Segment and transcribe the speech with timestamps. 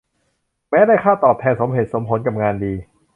[0.69, 2.73] แม้ได้ค่าตอบแทนสมเหตุสมผลกับงานดี